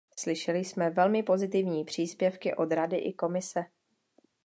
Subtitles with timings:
[0.19, 3.65] Slyšeli jsme velmi pozitivní příspěvky od Rady i Komise.